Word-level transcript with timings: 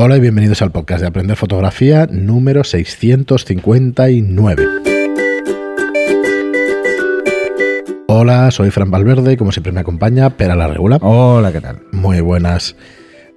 Hola 0.00 0.16
y 0.16 0.20
bienvenidos 0.20 0.62
al 0.62 0.70
podcast 0.70 1.00
de 1.00 1.08
Aprender 1.08 1.36
Fotografía 1.36 2.06
número 2.08 2.62
659. 2.62 4.64
Hola, 8.06 8.48
soy 8.52 8.70
Fran 8.70 8.92
Valverde 8.92 9.32
y 9.32 9.36
como 9.36 9.50
siempre 9.50 9.72
me 9.72 9.80
acompaña 9.80 10.36
Pera 10.36 10.54
la 10.54 10.68
Regula. 10.68 10.98
Hola, 11.02 11.50
¿qué 11.50 11.60
tal? 11.60 11.80
Muy 11.90 12.20
buenas. 12.20 12.76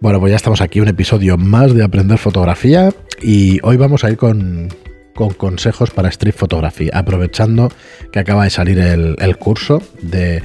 Bueno, 0.01 0.19
pues 0.19 0.29
ya 0.29 0.35
estamos 0.35 0.61
aquí, 0.61 0.79
un 0.79 0.87
episodio 0.87 1.35
más 1.35 1.73
de 1.73 1.83
Aprender 1.83 2.19
Fotografía 2.19 2.91
y 3.23 3.57
hoy 3.63 3.77
vamos 3.77 4.03
a 4.03 4.11
ir 4.11 4.17
con, 4.17 4.69
con 5.15 5.33
consejos 5.33 5.89
para 5.89 6.09
street 6.09 6.35
photography, 6.35 6.91
aprovechando 6.93 7.71
que 8.11 8.19
acaba 8.19 8.43
de 8.43 8.51
salir 8.51 8.77
el, 8.77 9.15
el 9.17 9.37
curso 9.37 9.81
de 10.03 10.43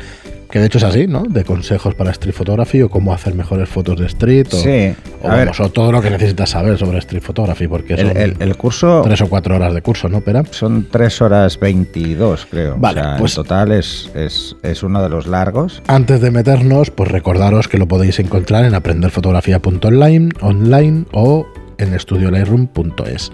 que 0.57 0.61
de 0.61 0.67
hecho 0.69 0.79
es 0.79 0.85
así, 0.85 1.07
¿no? 1.07 1.25
De 1.25 1.45
consejos 1.45 1.95
para 1.95 2.11
street 2.13 2.33
photography 2.35 2.81
o 2.81 2.89
cómo 2.89 3.13
hacer 3.13 3.35
mejores 3.35 3.69
fotos 3.69 4.01
de 4.01 4.07
street 4.07 4.47
o, 4.55 4.57
Sí, 4.57 4.95
o, 5.23 5.29
a 5.29 5.35
ver. 5.35 5.45
vamos, 5.45 5.61
o 5.61 5.69
todo 5.69 5.93
lo 5.93 6.01
que 6.01 6.09
necesitas 6.09 6.49
saber 6.49 6.79
sobre 6.79 6.97
street 6.99 7.21
photography, 7.23 7.69
porque 7.69 7.95
son 7.99 8.07
El, 8.11 8.17
el- 8.17 8.37
el 8.41 8.57
curso 8.57 9.03
tres 9.05 9.21
o 9.21 9.29
cuatro 9.29 9.57
horas 9.57 9.75
de 9.75 9.83
curso, 9.83 10.09
¿no, 10.09 10.23
Pera? 10.23 10.45
son 10.51 10.89
3 10.91 11.21
horas 11.21 11.61
22, 11.61 12.47
creo. 12.51 12.77
Vale, 12.79 13.01
o 13.03 13.05
sea, 13.05 13.17
pues- 13.19 13.33
en 13.37 13.43
total 13.43 13.73
es, 13.73 14.11
es, 14.15 14.57
es 14.63 14.83
uno 14.83 15.03
de 15.03 15.11
los 15.11 15.27
largos. 15.27 15.83
Antes 15.89 16.23
de 16.23 16.31
meternos, 16.31 16.91
pues 16.91 17.11
recordaros 17.11 17.69
que 17.69 17.77
lo 17.77 17.87
podéis 17.87 18.19
encontrar 18.19 18.65
en 18.65 18.75
aprenderfotografía.online 18.75 20.31
online 20.41 21.05
o 21.13 21.47
en 21.77 21.93
estudiolightroom.es. 21.93 23.31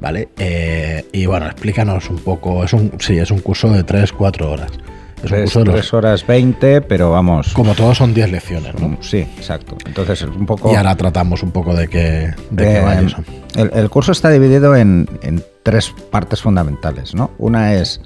¿Vale? 0.00 0.28
Eh, 0.38 1.04
y 1.12 1.26
bueno, 1.26 1.46
explícanos 1.46 2.08
un 2.10 2.18
poco. 2.18 2.62
Es 2.62 2.72
un, 2.72 2.92
sí, 3.00 3.18
es 3.18 3.30
un 3.30 3.40
curso 3.40 3.68
de 3.70 3.84
3-4 3.84 4.42
horas. 4.42 4.70
Es 5.18 5.24
un 5.24 5.28
3, 5.28 5.42
curso 5.52 5.58
de 5.64 5.64
los- 5.76 5.94
horas 5.94 6.26
20, 6.26 6.80
pero 6.82 7.10
vamos. 7.10 7.52
Como 7.52 7.74
todos 7.74 7.98
son 7.98 8.14
10 8.14 8.30
lecciones, 8.30 8.74
¿no? 8.80 8.88
Mm, 8.90 8.98
Sí, 9.00 9.18
exacto. 9.18 9.76
Entonces 9.86 10.22
es 10.22 10.28
un 10.28 10.46
poco... 10.46 10.72
Y 10.72 10.76
ahora 10.76 10.94
tratamos 10.96 11.42
un 11.42 11.50
poco 11.50 11.74
de 11.74 11.88
qué, 11.88 12.32
de 12.50 12.78
Eh, 12.78 12.80
va 12.82 13.00
eso. 13.00 13.16
el, 13.56 13.70
el 13.74 13.90
curso 13.90 14.12
está 14.12 14.30
dividido 14.30 14.76
en, 14.76 15.08
en 15.22 15.42
tres 15.62 15.92
partes 16.10 16.40
fundamentales, 16.42 17.14
¿no? 17.14 17.30
Una 17.38 17.74
es 17.74 18.00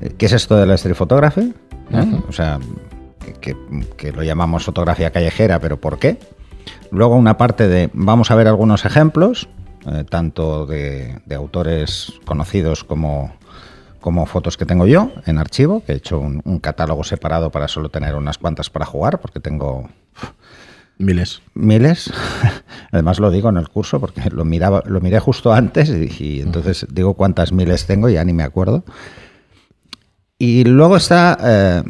eh, 0.00 0.12
qué 0.18 0.26
es 0.26 0.32
esto 0.32 0.56
de 0.56 0.66
la 0.66 0.74
street 0.74 0.96
photography, 0.96 1.54
o 2.28 2.32
sea, 2.32 2.58
que, 3.40 3.54
que 3.96 4.12
lo 4.12 4.22
llamamos 4.22 4.64
fotografía 4.64 5.10
callejera, 5.10 5.58
pero 5.60 5.80
¿por 5.80 5.98
qué? 5.98 6.18
Luego 6.90 7.16
una 7.16 7.36
parte 7.38 7.68
de 7.68 7.88
vamos 7.92 8.30
a 8.30 8.34
ver 8.34 8.48
algunos 8.48 8.84
ejemplos, 8.84 9.48
eh, 9.86 10.04
tanto 10.08 10.66
de, 10.66 11.20
de 11.26 11.34
autores 11.34 12.12
conocidos 12.24 12.82
como, 12.84 13.32
como 14.02 14.26
fotos 14.26 14.58
que 14.58 14.66
tengo 14.66 14.86
yo 14.86 15.10
en 15.24 15.38
archivo, 15.38 15.82
que 15.82 15.92
he 15.92 15.96
hecho 15.96 16.20
un, 16.20 16.42
un 16.44 16.58
catálogo 16.58 17.04
separado 17.04 17.50
para 17.50 17.68
solo 17.68 17.88
tener 17.88 18.14
unas 18.14 18.36
cuantas 18.36 18.68
para 18.68 18.84
jugar, 18.84 19.20
porque 19.22 19.40
tengo 19.40 19.88
Miles. 20.98 21.42
miles. 21.54 22.12
Además 22.92 23.18
lo 23.18 23.30
digo 23.30 23.48
en 23.48 23.56
el 23.56 23.68
curso 23.68 23.98
porque 23.98 24.28
lo 24.30 24.44
miraba, 24.44 24.82
lo 24.86 25.00
miré 25.00 25.18
justo 25.18 25.52
antes 25.52 25.88
y, 25.88 26.10
y 26.22 26.40
entonces 26.40 26.86
digo 26.92 27.14
cuántas 27.14 27.52
miles 27.52 27.86
tengo 27.86 28.08
y 28.08 28.14
ya 28.14 28.24
ni 28.24 28.32
me 28.32 28.44
acuerdo. 28.44 28.84
Y 30.38 30.64
luego 30.64 30.96
está 30.96 31.38
eh, 31.42 31.82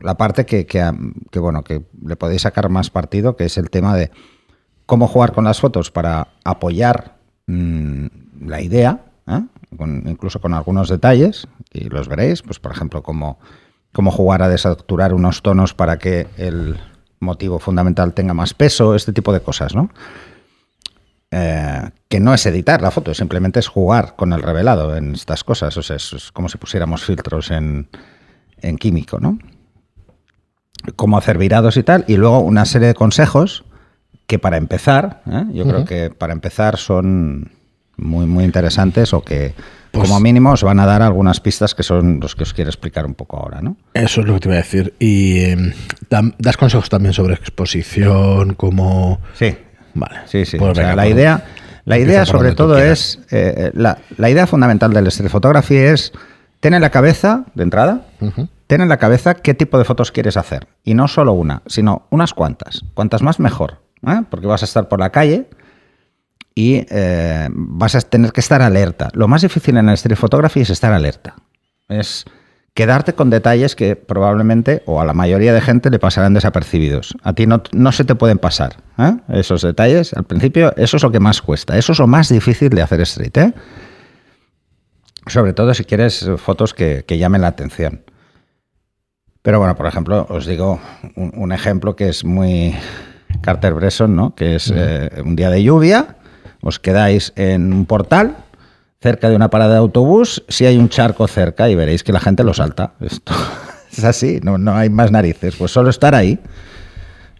la 0.00 0.16
parte 0.16 0.44
que, 0.46 0.66
que, 0.66 0.90
que, 1.30 1.38
bueno 1.38 1.62
que 1.62 1.82
le 2.04 2.16
podéis 2.16 2.42
sacar 2.42 2.68
más 2.68 2.90
partido, 2.90 3.36
que 3.36 3.44
es 3.44 3.56
el 3.56 3.70
tema 3.70 3.96
de 3.96 4.10
cómo 4.84 5.06
jugar 5.06 5.32
con 5.32 5.44
las 5.44 5.60
fotos 5.60 5.90
para 5.90 6.28
apoyar 6.44 7.16
mm, 7.46 8.06
la 8.46 8.60
idea. 8.60 9.04
Con- 9.76 10.02
incluso 10.06 10.40
con 10.40 10.54
algunos 10.54 10.88
detalles, 10.88 11.46
y 11.72 11.88
los 11.88 12.08
veréis, 12.08 12.42
pues 12.42 12.58
por 12.58 12.72
ejemplo, 12.72 13.02
cómo, 13.02 13.38
cómo 13.92 14.10
jugar 14.10 14.42
a 14.42 14.48
desaturar 14.48 15.14
unos 15.14 15.42
tonos 15.42 15.74
para 15.74 15.98
que 15.98 16.26
el 16.36 16.78
motivo 17.20 17.58
fundamental 17.58 18.12
tenga 18.14 18.34
más 18.34 18.54
peso, 18.54 18.94
este 18.94 19.12
tipo 19.12 19.32
de 19.32 19.40
cosas, 19.40 19.74
¿no? 19.74 19.90
Eh, 21.30 21.90
que 22.08 22.18
no 22.18 22.34
es 22.34 22.44
editar 22.46 22.82
la 22.82 22.90
foto, 22.90 23.14
simplemente 23.14 23.60
es 23.60 23.68
jugar 23.68 24.16
con 24.16 24.32
el 24.32 24.42
revelado 24.42 24.96
en 24.96 25.14
estas 25.14 25.44
cosas, 25.44 25.76
o 25.76 25.82
sea, 25.82 25.94
es, 25.96 26.30
como 26.32 26.48
si 26.48 26.58
pusiéramos 26.58 27.04
filtros 27.04 27.52
en, 27.52 27.88
en 28.60 28.76
químico, 28.76 29.20
¿no? 29.20 29.38
Cómo 30.96 31.16
hacer 31.18 31.38
virados 31.38 31.76
y 31.76 31.84
tal, 31.84 32.04
y 32.08 32.16
luego 32.16 32.40
una 32.40 32.64
serie 32.64 32.88
de 32.88 32.94
consejos 32.94 33.64
que 34.26 34.38
para 34.40 34.56
empezar, 34.56 35.22
¿eh? 35.26 35.44
yo 35.52 35.64
creo 35.64 35.84
que 35.84 36.10
para 36.10 36.32
empezar 36.32 36.78
son 36.78 37.52
muy, 38.00 38.26
muy 38.26 38.44
interesantes 38.44 39.12
o 39.14 39.22
que 39.22 39.54
Pues- 39.92 40.08
como 40.08 40.20
mínimo 40.20 40.52
os 40.52 40.62
van 40.62 40.78
a 40.80 40.86
dar 40.86 41.02
algunas 41.02 41.40
pistas 41.40 41.74
que 41.74 41.82
son 41.82 42.20
los 42.20 42.34
que 42.36 42.44
os 42.44 42.54
quiero 42.54 42.70
explicar 42.70 43.04
un 43.06 43.14
poco 43.14 43.36
ahora, 43.38 43.60
¿no? 43.60 43.76
Eso 43.94 44.20
es 44.20 44.26
lo 44.26 44.34
que 44.34 44.40
te 44.40 44.48
iba 44.48 44.54
a 44.54 44.58
decir. 44.62 44.94
Y 44.98 45.38
eh, 45.40 45.74
das 46.38 46.56
consejos 46.56 46.88
también 46.88 47.12
sobre 47.12 47.34
exposición, 47.34 48.54
como... 48.54 49.20
Sí, 49.34 49.56
Vale. 49.94 50.20
Sí, 50.26 50.44
sí. 50.44 50.56
Pues 50.56 50.70
o 50.70 50.74
sea, 50.76 50.84
venga, 50.90 50.96
la 50.96 51.02
por- 51.02 51.12
idea, 51.12 51.44
la 51.84 51.98
idea 51.98 52.24
sobre 52.24 52.52
todo 52.52 52.78
es, 52.78 53.18
eh, 53.32 53.72
la, 53.74 53.98
la 54.16 54.30
idea 54.30 54.46
fundamental 54.46 54.92
del 54.92 55.08
street 55.08 55.30
photography 55.30 55.74
es 55.76 56.12
tener 56.60 56.76
en 56.76 56.82
la 56.82 56.90
cabeza, 56.90 57.44
de 57.54 57.64
entrada, 57.64 58.06
Ujú. 58.20 58.48
ten 58.68 58.82
en 58.82 58.88
la 58.88 58.98
cabeza 58.98 59.34
qué 59.34 59.52
tipo 59.54 59.78
de 59.78 59.84
fotos 59.84 60.12
quieres 60.12 60.36
hacer. 60.36 60.68
Y 60.84 60.94
no 60.94 61.08
solo 61.08 61.32
una, 61.32 61.62
sino 61.66 62.06
unas 62.10 62.34
cuantas. 62.34 62.84
Cuantas 62.94 63.22
más, 63.22 63.40
mejor. 63.40 63.78
¿eh? 64.06 64.22
Porque 64.30 64.46
vas 64.46 64.62
a 64.62 64.66
estar 64.66 64.88
por 64.88 65.00
la 65.00 65.10
calle 65.10 65.48
y 66.54 66.84
eh, 66.90 67.48
vas 67.52 67.94
a 67.94 68.00
tener 68.00 68.32
que 68.32 68.40
estar 68.40 68.62
alerta. 68.62 69.08
Lo 69.12 69.28
más 69.28 69.42
difícil 69.42 69.76
en 69.76 69.88
el 69.88 69.94
street 69.94 70.16
photography 70.16 70.60
es 70.60 70.70
estar 70.70 70.92
alerta. 70.92 71.36
Es 71.88 72.24
quedarte 72.74 73.14
con 73.14 73.30
detalles 73.30 73.74
que 73.74 73.96
probablemente 73.96 74.82
o 74.86 75.00
a 75.00 75.04
la 75.04 75.12
mayoría 75.12 75.52
de 75.52 75.60
gente 75.60 75.90
le 75.90 75.98
pasarán 75.98 76.34
desapercibidos. 76.34 77.16
A 77.22 77.32
ti 77.32 77.46
no, 77.46 77.62
no 77.72 77.92
se 77.92 78.04
te 78.04 78.14
pueden 78.14 78.38
pasar 78.38 78.76
¿eh? 78.98 79.16
esos 79.28 79.62
detalles. 79.62 80.12
Al 80.14 80.24
principio 80.24 80.74
eso 80.76 80.96
es 80.96 81.02
lo 81.02 81.10
que 81.10 81.20
más 81.20 81.42
cuesta. 81.42 81.76
Eso 81.76 81.92
es 81.92 81.98
lo 81.98 82.06
más 82.06 82.28
difícil 82.28 82.70
de 82.70 82.82
hacer 82.82 83.00
street. 83.02 83.36
¿eh? 83.36 83.54
Sobre 85.26 85.52
todo 85.52 85.74
si 85.74 85.84
quieres 85.84 86.28
fotos 86.36 86.74
que, 86.74 87.04
que 87.06 87.18
llamen 87.18 87.42
la 87.42 87.48
atención. 87.48 88.04
Pero 89.42 89.58
bueno, 89.58 89.74
por 89.74 89.86
ejemplo, 89.86 90.26
os 90.28 90.46
digo 90.46 90.80
un, 91.16 91.32
un 91.34 91.52
ejemplo 91.52 91.96
que 91.96 92.10
es 92.10 92.24
muy 92.24 92.74
Carter 93.40 93.74
Bresson, 93.74 94.14
¿no? 94.14 94.34
Que 94.34 94.56
es 94.56 94.72
eh, 94.74 95.10
un 95.24 95.36
día 95.36 95.50
de 95.50 95.62
lluvia, 95.62 96.16
os 96.62 96.78
quedáis 96.78 97.32
en 97.36 97.72
un 97.72 97.86
portal 97.86 98.36
cerca 99.00 99.30
de 99.30 99.36
una 99.36 99.48
parada 99.48 99.72
de 99.72 99.78
autobús, 99.78 100.44
si 100.48 100.66
hay 100.66 100.76
un 100.76 100.88
charco 100.88 101.26
cerca 101.26 101.68
y 101.68 101.74
veréis 101.74 102.04
que 102.04 102.12
la 102.12 102.20
gente 102.20 102.44
lo 102.44 102.52
salta. 102.52 102.92
Esto 103.00 103.32
es 103.92 104.04
así, 104.04 104.40
no, 104.42 104.58
no 104.58 104.74
hay 104.74 104.90
más 104.90 105.10
narices. 105.10 105.56
Pues 105.56 105.70
solo 105.70 105.90
estar 105.90 106.14
ahí 106.14 106.38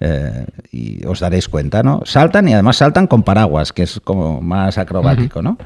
eh, 0.00 0.46
y 0.72 1.04
os 1.04 1.20
daréis 1.20 1.48
cuenta, 1.48 1.82
¿no? 1.82 2.00
Saltan 2.04 2.48
y 2.48 2.54
además 2.54 2.76
saltan 2.76 3.06
con 3.06 3.22
paraguas, 3.22 3.72
que 3.72 3.82
es 3.82 4.00
como 4.00 4.40
más 4.40 4.78
acrobático, 4.78 5.42
¿no? 5.42 5.58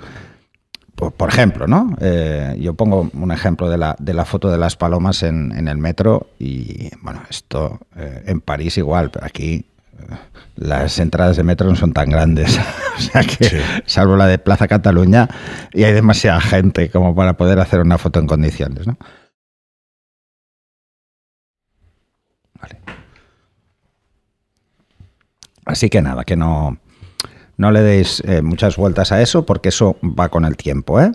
Por, 0.96 1.12
por 1.12 1.28
ejemplo, 1.28 1.66
¿no? 1.66 1.96
Eh, 2.00 2.56
yo 2.60 2.74
pongo 2.74 3.08
un 3.12 3.32
ejemplo 3.32 3.68
de 3.68 3.78
la, 3.78 3.96
de 3.98 4.14
la 4.14 4.24
foto 4.24 4.50
de 4.50 4.58
las 4.58 4.76
palomas 4.76 5.22
en, 5.22 5.52
en 5.56 5.68
el 5.68 5.78
metro 5.78 6.28
y, 6.38 6.90
bueno, 7.02 7.22
esto 7.30 7.80
eh, 7.96 8.24
en 8.26 8.40
París 8.40 8.78
igual, 8.78 9.10
pero 9.10 9.26
aquí 9.26 9.64
las 10.56 10.98
entradas 10.98 11.36
de 11.36 11.42
metro 11.42 11.68
no 11.68 11.76
son 11.76 11.92
tan 11.92 12.08
grandes. 12.10 12.58
o 12.98 13.00
sea 13.00 13.22
que, 13.22 13.44
Sí. 13.44 13.56
salvo 13.86 14.16
la 14.16 14.26
de 14.26 14.38
Plaza 14.38 14.68
Cataluña, 14.68 15.28
y 15.72 15.84
hay 15.84 15.92
demasiada 15.92 16.40
gente 16.40 16.90
como 16.90 17.14
para 17.14 17.36
poder 17.36 17.58
hacer 17.60 17.80
una 17.80 17.98
foto 17.98 18.20
en 18.20 18.26
condiciones, 18.26 18.86
¿no? 18.86 18.96
Vale. 22.60 22.78
Así 25.64 25.88
que 25.88 26.02
nada, 26.02 26.24
que 26.24 26.36
no, 26.36 26.78
no 27.56 27.70
le 27.70 27.80
deis 27.82 28.22
eh, 28.26 28.42
muchas 28.42 28.76
vueltas 28.76 29.12
a 29.12 29.20
eso 29.22 29.46
porque 29.46 29.70
eso 29.70 29.96
va 30.02 30.28
con 30.28 30.44
el 30.44 30.56
tiempo. 30.56 31.00
¿eh? 31.00 31.12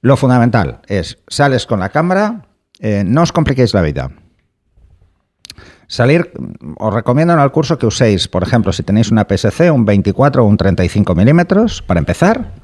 Lo 0.00 0.16
fundamental 0.16 0.80
es, 0.88 1.18
sales 1.28 1.66
con 1.66 1.80
la 1.80 1.90
cámara, 1.90 2.46
eh, 2.80 3.04
no 3.06 3.22
os 3.22 3.32
compliquéis 3.32 3.74
la 3.74 3.82
vida. 3.82 4.10
Salir, 5.92 6.32
os 6.78 6.94
recomiendo 6.94 7.34
en 7.34 7.40
el 7.40 7.50
curso 7.50 7.76
que 7.76 7.84
uséis, 7.84 8.26
por 8.26 8.42
ejemplo, 8.42 8.72
si 8.72 8.82
tenéis 8.82 9.10
una 9.10 9.26
PSC, 9.28 9.70
un 9.70 9.84
24 9.84 10.42
o 10.42 10.46
un 10.46 10.56
35 10.56 11.14
milímetros 11.14 11.82
para 11.82 12.00
empezar. 12.00 12.54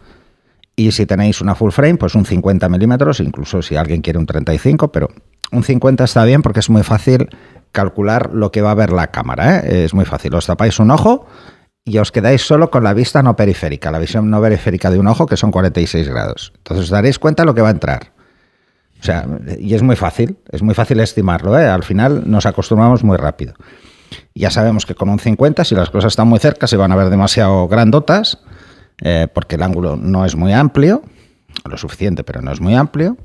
Y 0.74 0.92
si 0.92 1.04
tenéis 1.04 1.42
una 1.42 1.54
full 1.54 1.70
frame, 1.70 1.96
pues 1.96 2.14
un 2.14 2.24
50 2.24 2.70
milímetros, 2.70 3.20
incluso 3.20 3.60
si 3.60 3.76
alguien 3.76 4.00
quiere 4.00 4.18
un 4.18 4.24
35, 4.24 4.90
pero 4.90 5.10
un 5.52 5.62
50 5.62 6.04
está 6.04 6.24
bien 6.24 6.40
porque 6.40 6.60
es 6.60 6.70
muy 6.70 6.82
fácil 6.82 7.28
calcular 7.70 8.30
lo 8.32 8.50
que 8.50 8.62
va 8.62 8.70
a 8.70 8.74
ver 8.74 8.94
la 8.94 9.08
cámara. 9.08 9.58
¿eh? 9.58 9.84
Es 9.84 9.92
muy 9.92 10.06
fácil. 10.06 10.34
Os 10.34 10.46
tapáis 10.46 10.78
un 10.78 10.90
ojo 10.90 11.26
y 11.84 11.98
os 11.98 12.10
quedáis 12.10 12.40
solo 12.40 12.70
con 12.70 12.82
la 12.82 12.94
vista 12.94 13.22
no 13.22 13.36
periférica, 13.36 13.90
la 13.90 13.98
visión 13.98 14.30
no 14.30 14.40
periférica 14.40 14.90
de 14.90 15.00
un 15.00 15.06
ojo, 15.06 15.26
que 15.26 15.36
son 15.36 15.50
46 15.50 16.08
grados. 16.08 16.54
Entonces 16.56 16.84
os 16.84 16.90
daréis 16.90 17.18
cuenta 17.18 17.44
lo 17.44 17.54
que 17.54 17.60
va 17.60 17.68
a 17.68 17.72
entrar. 17.72 18.17
O 19.00 19.04
sea, 19.04 19.26
y 19.58 19.74
es 19.74 19.82
muy 19.82 19.96
fácil, 19.96 20.36
es 20.50 20.62
muy 20.62 20.74
fácil 20.74 21.00
estimarlo. 21.00 21.58
¿eh? 21.58 21.66
Al 21.66 21.84
final 21.84 22.24
nos 22.26 22.46
acostumbramos 22.46 23.04
muy 23.04 23.16
rápido. 23.16 23.54
Ya 24.34 24.50
sabemos 24.50 24.86
que 24.86 24.94
con 24.94 25.08
un 25.08 25.18
50, 25.18 25.64
si 25.64 25.74
las 25.74 25.90
cosas 25.90 26.12
están 26.12 26.28
muy 26.28 26.38
cerca, 26.38 26.66
se 26.66 26.76
van 26.76 26.92
a 26.92 26.96
ver 26.96 27.10
demasiado 27.10 27.68
grandotas, 27.68 28.38
eh, 29.02 29.28
porque 29.32 29.56
el 29.56 29.62
ángulo 29.62 29.96
no 29.96 30.24
es 30.24 30.34
muy 30.34 30.52
amplio, 30.52 31.02
lo 31.64 31.76
suficiente, 31.76 32.24
pero 32.24 32.42
no 32.42 32.52
es 32.52 32.60
muy 32.60 32.74
amplio. 32.74 33.16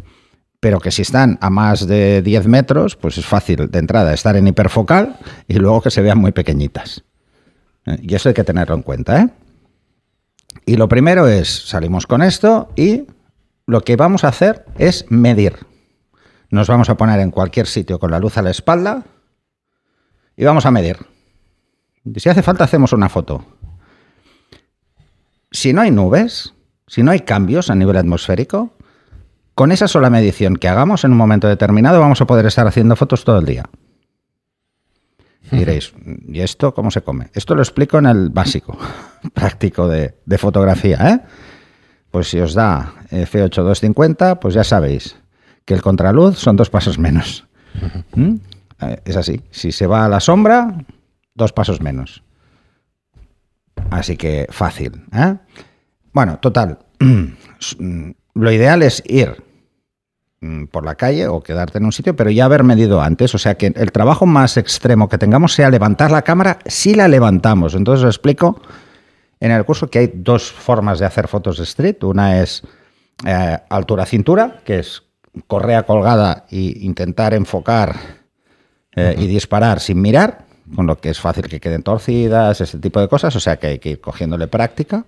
Pero 0.60 0.80
que 0.80 0.92
si 0.92 1.02
están 1.02 1.38
a 1.42 1.50
más 1.50 1.88
de 1.88 2.22
10 2.22 2.48
metros, 2.48 2.96
pues 2.96 3.18
es 3.18 3.26
fácil 3.26 3.70
de 3.70 3.80
entrada 3.80 4.14
estar 4.14 4.36
en 4.38 4.48
hiperfocal 4.48 5.18
y 5.48 5.56
luego 5.56 5.82
que 5.82 5.92
se 5.92 6.02
vean 6.02 6.20
muy 6.20 6.32
pequeñitas. 6.32 7.04
Y 8.02 8.16
eso 8.16 8.30
hay 8.30 8.36
que 8.36 8.46
tenerlo 8.46 8.76
en 8.76 8.82
cuenta, 8.82 9.22
¿eh? 9.22 9.30
Y 10.66 10.78
lo 10.78 10.88
primero 10.88 11.28
es, 11.28 11.68
salimos 11.68 12.08
con 12.08 12.22
esto 12.22 12.70
y 12.76 13.08
lo 13.66 13.82
que 13.82 13.96
vamos 13.96 14.24
a 14.24 14.30
hacer 14.30 14.66
es 14.78 15.06
medir. 15.10 15.66
Nos 16.50 16.68
vamos 16.68 16.90
a 16.90 16.98
poner 16.98 17.20
en 17.20 17.32
cualquier 17.32 17.68
sitio 17.68 18.00
con 18.00 18.12
la 18.12 18.20
luz 18.20 18.38
a 18.38 18.42
la 18.42 18.52
espalda 18.52 19.06
y 20.36 20.44
vamos 20.46 20.66
a 20.66 20.72
medir. 20.72 20.98
Si 22.18 22.30
hace 22.30 22.44
falta, 22.44 22.66
hacemos 22.66 22.94
una 22.94 23.10
foto. 23.10 23.46
Si 25.52 25.72
no 25.74 25.82
hay 25.82 25.92
nubes, 25.92 26.54
si 26.88 27.04
no 27.04 27.12
hay 27.12 27.22
cambios 27.22 27.70
a 27.70 27.76
nivel 27.76 27.98
atmosférico, 27.98 28.74
con 29.56 29.72
esa 29.72 29.88
sola 29.88 30.10
medición 30.10 30.58
que 30.58 30.68
hagamos 30.68 31.04
en 31.04 31.12
un 31.12 31.18
momento 31.18 31.48
determinado 31.48 32.00
vamos 32.00 32.22
a 32.22 32.28
poder 32.28 32.46
estar 32.46 32.68
haciendo 32.68 32.96
fotos 32.96 33.24
todo 33.24 33.40
el 33.40 33.46
día. 33.46 33.70
Y 35.52 35.58
diréis, 35.58 35.94
¿y 36.28 36.40
esto 36.42 36.74
cómo 36.74 36.90
se 36.90 37.02
come? 37.02 37.30
Esto 37.34 37.54
lo 37.54 37.62
explico 37.62 38.00
en 38.00 38.08
el 38.08 38.30
básico, 38.30 38.78
práctico 39.34 39.88
de, 39.88 40.16
fotografía. 40.38 40.98
¿eh? 41.10 41.20
Pues 42.14 42.30
si 42.30 42.40
os 42.40 42.54
da 42.54 42.94
F8250, 43.10 44.38
pues 44.38 44.54
ya 44.54 44.64
sabéis 44.64 45.18
que 45.66 45.74
el 45.74 45.82
contraluz 45.82 46.38
son 46.38 46.56
dos 46.56 46.70
pasos 46.70 47.00
menos. 47.00 47.48
¿Mm? 48.14 48.36
Eh, 48.82 49.02
es 49.06 49.18
así. 49.18 49.42
Si 49.50 49.72
se 49.72 49.88
va 49.88 50.06
a 50.06 50.10
la 50.10 50.20
sombra, 50.20 50.78
dos 51.34 51.54
pasos 51.54 51.82
menos. 51.82 52.22
Así 53.90 54.16
que 54.16 54.46
fácil. 54.52 55.04
¿eh? 55.12 55.38
Bueno, 56.12 56.38
total. 56.38 56.78
Lo 58.36 58.52
ideal 58.52 58.84
es 58.84 59.02
ir 59.08 59.44
Mm, 60.44 60.66
por 60.66 60.84
la 60.84 60.96
calle 60.96 61.28
o 61.28 61.42
quedarte 61.42 61.78
en 61.78 61.86
un 61.86 61.94
sitio, 61.94 62.18
pero 62.18 62.30
ya 62.30 62.44
haber 62.44 62.66
medido 62.66 63.02
antes. 63.02 63.34
O 63.34 63.38
sea, 63.38 63.56
que 63.56 63.68
el 63.68 63.92
trabajo 63.94 64.26
más 64.26 64.58
extremo 64.58 65.08
que 65.08 65.18
tengamos 65.18 65.54
sea 65.54 65.70
levantar 65.70 66.12
la 66.12 66.24
cámara 66.24 66.60
si 66.66 66.94
la 66.94 67.08
levantamos. 67.08 67.76
Entonces 67.76 68.04
os 68.04 68.14
explico 68.14 68.60
en 69.44 69.52
el 69.52 69.66
curso 69.66 69.90
que 69.90 70.00
hay 70.00 70.12
dos 70.14 70.54
formas 70.54 71.00
de 71.00 71.06
hacer 71.06 71.28
fotos 71.28 71.58
de 71.58 71.66
street. 71.66 72.02
Una 72.04 72.42
es 72.42 72.64
eh, 73.26 73.58
altura-cintura, 73.70 74.62
que 74.64 74.80
es 74.80 75.04
correa 75.48 75.84
colgada 75.84 76.46
e 76.50 76.78
intentar 76.80 77.34
enfocar 77.34 77.94
eh, 78.96 79.16
y 79.18 79.28
disparar 79.28 79.82
sin 79.82 80.02
mirar, 80.02 80.46
con 80.74 80.88
lo 80.88 80.98
que 80.98 81.10
es 81.10 81.20
fácil 81.20 81.50
que 81.50 81.60
queden 81.60 81.84
torcidas, 81.84 82.62
ese 82.62 82.80
tipo 82.80 83.02
de 83.02 83.10
cosas. 83.10 83.36
O 83.36 83.42
sea, 83.42 83.58
que 83.58 83.68
hay 83.68 83.80
que 83.80 83.90
ir 83.90 84.00
cogiéndole 84.00 84.48
práctica. 84.48 85.06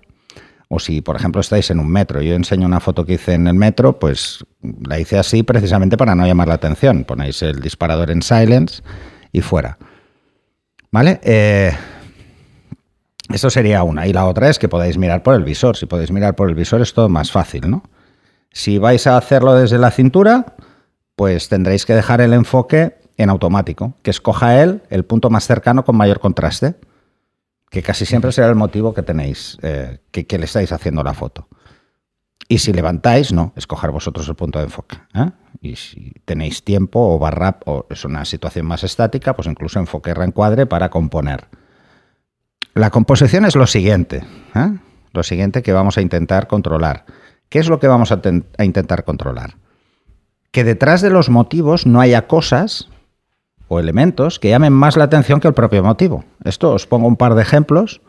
O 0.68 0.80
si, 0.80 1.00
por 1.00 1.16
ejemplo, 1.16 1.40
estáis 1.40 1.70
en 1.70 1.78
un 1.78 1.88
metro, 1.88 2.20
yo 2.20 2.34
enseño 2.34 2.66
una 2.66 2.80
foto 2.80 3.06
que 3.06 3.14
hice 3.14 3.32
en 3.32 3.46
el 3.46 3.54
metro, 3.54 3.98
pues 3.98 4.44
la 4.86 4.98
hice 5.00 5.16
así 5.16 5.44
precisamente 5.44 5.96
para 5.96 6.14
no 6.14 6.26
llamar 6.26 6.48
la 6.48 6.54
atención. 6.54 7.04
Ponéis 7.04 7.40
el 7.40 7.60
disparador 7.60 8.10
en 8.10 8.20
silence 8.20 8.82
y 9.32 9.40
fuera. 9.40 9.78
¿Vale? 10.90 11.20
Eh, 11.22 11.72
eso 13.32 13.50
sería 13.50 13.82
una. 13.82 14.06
Y 14.06 14.12
la 14.12 14.26
otra 14.26 14.48
es 14.48 14.58
que 14.58 14.68
podáis 14.68 14.98
mirar 14.98 15.22
por 15.22 15.34
el 15.34 15.44
visor. 15.44 15.76
Si 15.76 15.86
podéis 15.86 16.10
mirar 16.10 16.36
por 16.36 16.48
el 16.48 16.54
visor 16.54 16.80
es 16.80 16.94
todo 16.94 17.08
más 17.08 17.30
fácil, 17.30 17.70
¿no? 17.70 17.82
Si 18.52 18.78
vais 18.78 19.06
a 19.06 19.16
hacerlo 19.16 19.54
desde 19.54 19.78
la 19.78 19.90
cintura, 19.90 20.56
pues 21.14 21.48
tendréis 21.48 21.84
que 21.84 21.94
dejar 21.94 22.20
el 22.20 22.32
enfoque 22.32 22.96
en 23.16 23.30
automático, 23.30 23.94
que 24.02 24.10
escoja 24.10 24.62
él 24.62 24.82
el 24.90 25.04
punto 25.04 25.30
más 25.30 25.46
cercano 25.46 25.84
con 25.84 25.96
mayor 25.96 26.20
contraste 26.20 26.76
que 27.70 27.82
casi 27.82 28.06
siempre 28.06 28.32
será 28.32 28.48
el 28.48 28.54
motivo 28.54 28.94
que 28.94 29.02
tenéis, 29.02 29.58
eh, 29.62 29.98
que, 30.10 30.38
le 30.38 30.44
estáis 30.44 30.72
haciendo 30.72 31.02
la 31.02 31.14
foto. 31.14 31.48
Y 32.48 32.58
si 32.58 32.72
levantáis, 32.72 33.32
no, 33.32 33.52
escoger 33.56 33.90
vosotros 33.90 34.28
el 34.28 34.36
punto 34.36 34.58
de 34.58 34.66
enfoque. 34.66 34.96
¿eh? 35.14 35.30
Y 35.60 35.76
si 35.76 36.12
tenéis 36.24 36.62
tiempo 36.62 37.00
o 37.00 37.18
barra 37.18 37.58
o 37.66 37.86
es 37.90 38.04
una 38.04 38.24
situación 38.24 38.66
más 38.66 38.84
estática, 38.84 39.34
pues 39.34 39.48
incluso 39.48 39.80
enfoque 39.80 40.14
reencuadre 40.14 40.66
para 40.66 40.90
componer. 40.90 41.48
La 42.76 42.90
composición 42.90 43.46
es 43.46 43.56
lo 43.56 43.66
siguiente, 43.66 44.22
¿eh? 44.54 44.68
lo 45.14 45.22
siguiente 45.22 45.62
que 45.62 45.72
vamos 45.72 45.96
a 45.96 46.02
intentar 46.02 46.46
controlar. 46.46 47.06
¿Qué 47.48 47.58
es 47.58 47.70
lo 47.70 47.80
que 47.80 47.88
vamos 47.88 48.12
a 48.12 48.20
intentar 48.62 49.04
controlar? 49.04 49.54
Que 50.50 50.62
detrás 50.62 51.00
de 51.00 51.08
los 51.08 51.30
motivos 51.30 51.86
no 51.86 52.02
haya 52.02 52.26
cosas 52.26 52.90
o 53.68 53.80
elementos 53.80 54.38
que 54.38 54.50
llamen 54.50 54.74
más 54.74 54.98
la 54.98 55.04
atención 55.04 55.40
que 55.40 55.48
el 55.48 55.54
propio 55.54 55.82
motivo. 55.82 56.26
Esto 56.44 56.74
os 56.74 56.86
pongo 56.86 57.08
un 57.08 57.16
par 57.16 57.34
de 57.34 57.40
ejemplos 57.40 58.02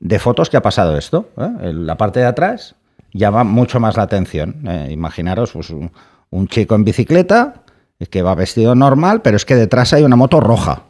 de 0.00 0.18
fotos 0.18 0.48
que 0.48 0.56
ha 0.56 0.62
pasado 0.62 0.96
esto. 0.96 1.28
¿eh? 1.36 1.70
La 1.74 1.98
parte 1.98 2.20
de 2.20 2.26
atrás 2.26 2.76
llama 3.12 3.44
mucho 3.44 3.80
más 3.80 3.98
la 3.98 4.04
atención. 4.04 4.66
¿eh? 4.66 4.88
Imaginaros 4.92 5.52
pues, 5.52 5.68
un, 5.68 6.48
chico 6.48 6.74
en 6.74 6.84
bicicleta 6.84 7.64
que 8.08 8.22
va 8.22 8.34
vestido 8.34 8.74
normal, 8.74 9.20
pero 9.20 9.36
es 9.36 9.44
que 9.44 9.56
detrás 9.56 9.92
hay 9.92 10.04
una 10.04 10.16
moto 10.16 10.40
roja. 10.40 10.84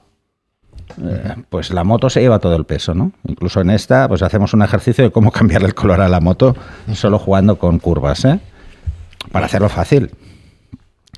Eh, 1.03 1.35
pues 1.49 1.73
la 1.73 1.85
moto 1.85 2.11
se 2.11 2.21
lleva 2.21 2.39
todo 2.39 2.57
el 2.57 2.65
peso, 2.65 2.95
¿no? 2.95 3.13
Incluso 3.27 3.61
en 3.61 3.71
esta, 3.71 4.09
pues 4.09 4.23
hacemos 4.23 4.55
un 4.55 4.63
ejercicio 4.63 5.05
de 5.05 5.11
cómo 5.11 5.31
cambiar 5.33 5.63
el 5.63 5.75
color 5.75 6.01
a 6.01 6.09
la 6.09 6.21
moto 6.21 6.57
solo 6.95 7.19
jugando 7.19 7.59
con 7.59 7.79
curvas, 7.79 8.27
Para 9.33 9.47
hacerlo 9.47 9.69
fácil. 9.69 10.11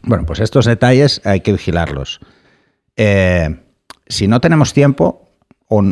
Bueno, 0.03 0.27
pues 0.27 0.41
estos 0.41 0.67
detalles 0.67 1.21
hay 1.25 1.41
que 1.41 1.53
vigilarlos. 1.53 2.21
Eh, 2.97 3.57
si 4.07 4.29
no 4.29 4.41
tenemos 4.41 4.73
tiempo 4.73 5.29
o, 5.69 5.83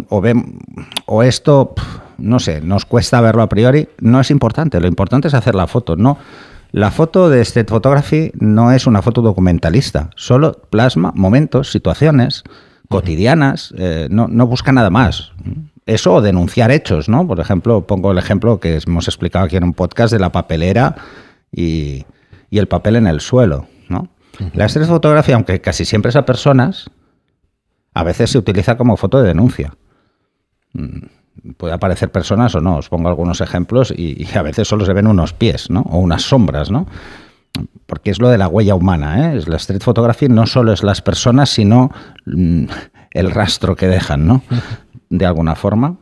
o, 1.07 1.23
esto, 1.23 1.75
no 2.19 2.39
sé, 2.39 2.61
nos 2.61 2.85
cuesta 2.85 3.21
verlo 3.21 3.43
a 3.43 3.49
priori, 3.49 3.89
no 4.01 4.21
es 4.21 4.31
importante. 4.31 4.81
Lo 4.81 4.89
importante 4.89 5.29
es 5.29 5.35
hacer 5.35 5.55
la 5.55 5.67
foto. 5.67 5.97
No, 5.97 6.19
la 6.73 6.91
foto 6.91 7.31
de 7.31 7.41
este 7.41 7.65
Photography 7.65 8.31
no 8.39 8.73
es 8.73 8.87
una 8.87 9.03
foto 9.03 9.23
documentalista, 9.23 10.11
solo 10.15 10.53
plasma 10.71 11.13
momentos, 11.17 11.73
situaciones 11.73 12.45
cotidianas, 12.91 13.73
eh, 13.79 14.09
no, 14.11 14.29
busca 14.47 14.73
nada 14.73 14.91
más. 14.91 15.33
Eso 15.87 16.15
o 16.15 16.21
denunciar 16.21 16.73
hechos, 16.73 17.09
¿no? 17.09 17.27
Por 17.27 17.39
ejemplo, 17.41 17.87
pongo 17.87 18.11
el 18.11 18.19
ejemplo 18.19 18.59
que 18.59 18.81
hemos 18.85 19.07
explicado 19.07 19.45
aquí 19.45 19.57
en 19.57 19.65
un 19.65 19.75
podcast 19.75 20.13
de 20.13 20.19
la 20.19 20.33
papelera 20.33 20.97
y, 21.53 22.05
y 22.51 22.59
el 22.59 22.67
papel 22.67 22.97
en 22.97 23.07
el 23.07 23.21
suelo, 23.21 23.67
¿no? 23.89 24.09
La 24.55 24.67
street 24.67 24.87
fotografía, 24.87 25.37
aunque 25.37 25.61
casi 25.61 25.85
siempre 25.85 26.09
es 26.09 26.17
a 26.17 26.27
personas, 26.27 26.91
a 27.95 28.03
veces 28.03 28.31
se 28.31 28.39
utiliza 28.39 28.77
como 28.77 28.97
foto 28.97 29.21
de 29.23 29.29
denuncia. 29.29 29.75
Mm, 30.73 31.53
puede 31.57 31.75
aparecer 31.75 32.11
personas 32.11 32.55
o 32.55 32.61
no. 32.61 32.79
Os 32.79 32.89
pongo 32.89 33.09
algunos 33.09 33.41
ejemplos 33.41 33.93
y, 33.97 34.27
a 34.35 34.43
veces 34.43 34.67
solo 34.67 34.85
se 34.85 34.93
ven 34.93 35.07
unos 35.07 35.33
pies, 35.33 35.71
¿no? 35.71 35.83
O 35.83 35.99
unas 35.99 36.23
sombras, 36.23 36.71
¿no? 36.71 36.87
Porque 37.87 38.11
es 38.11 38.21
lo 38.21 38.29
de 38.29 38.39
la 38.39 38.49
huella 38.49 38.75
humana, 38.75 39.33
¿eh? 39.33 39.41
La 39.47 39.57
street 39.57 39.83
photography 39.83 40.29
no 40.29 40.47
solo 40.47 40.73
es 40.73 40.83
las 40.83 41.03
personas, 41.03 41.51
sino 41.51 41.91
mm, 42.27 42.65
el 43.11 43.31
rastro 43.31 43.77
que 43.77 43.89
dejan, 43.89 44.27
¿no? 44.27 44.43
De 45.11 45.27
alguna 45.27 45.57
forma. 45.57 45.97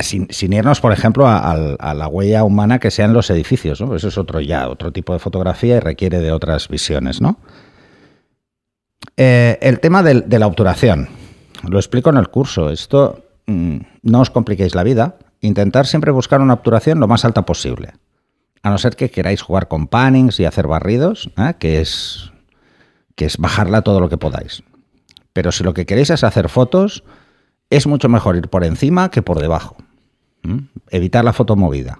Sin, 0.00 0.52
irnos, 0.52 0.80
por 0.80 0.92
ejemplo, 0.92 1.26
a, 1.26 1.94
la 1.94 2.06
huella 2.06 2.44
humana 2.44 2.78
que 2.78 2.90
sean 2.90 3.12
los 3.12 3.30
edificios, 3.30 3.80
¿no? 3.80 3.96
Eso 3.96 4.08
es 4.08 4.18
otro 4.18 4.40
ya, 4.40 4.68
otro 4.68 4.92
tipo 4.92 5.12
de 5.12 5.18
fotografía 5.18 5.76
y 5.76 5.80
requiere 5.80 6.20
de 6.20 6.30
otras 6.30 6.68
visiones, 6.68 7.20
¿no? 7.20 7.38
Eh, 9.16 9.58
el 9.60 9.80
tema 9.80 10.02
de, 10.04 10.38
la 10.38 10.46
obturación. 10.46 11.08
Lo 11.68 11.78
explico 11.78 12.10
en 12.10 12.18
el 12.18 12.28
curso. 12.28 12.70
Esto 12.70 13.24
mm, 13.46 13.78
no 14.02 14.20
os 14.20 14.30
compliquéis 14.30 14.76
la 14.76 14.84
vida. 14.84 15.16
Intentar 15.40 15.86
siempre 15.86 16.12
buscar 16.12 16.40
una 16.40 16.54
obturación 16.54 17.00
lo 17.00 17.08
más 17.08 17.24
alta 17.24 17.44
posible. 17.44 17.94
A 18.62 18.70
no 18.70 18.78
ser 18.78 18.96
que 18.96 19.10
queráis 19.10 19.42
jugar 19.42 19.68
con 19.68 19.86
pannings 19.86 20.40
y 20.40 20.44
hacer 20.44 20.66
barridos, 20.66 21.30
¿eh? 21.36 21.54
que, 21.58 21.80
es, 21.80 22.32
que 23.14 23.24
es 23.24 23.38
bajarla 23.38 23.82
todo 23.82 24.00
lo 24.00 24.08
que 24.08 24.18
podáis. 24.18 24.62
Pero 25.32 25.52
si 25.52 25.64
lo 25.64 25.74
que 25.74 25.86
queréis 25.86 26.10
es 26.10 26.24
hacer 26.24 26.48
fotos, 26.48 27.04
es 27.70 27.86
mucho 27.86 28.08
mejor 28.08 28.36
ir 28.36 28.48
por 28.48 28.64
encima 28.64 29.10
que 29.10 29.22
por 29.22 29.40
debajo. 29.40 29.76
Evitar 30.90 31.24
la 31.24 31.32
foto 31.32 31.56
movida. 31.56 31.98